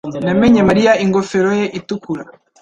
Namenye 0.25 0.61
Mariya 0.69 0.91
ingofero 1.03 1.49
ye 1.59 1.65
itukura 1.79 2.23